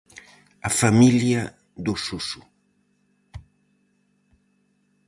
A 0.67 0.69
familia 0.81 1.41
do 1.85 1.93
Suso. 2.05 2.41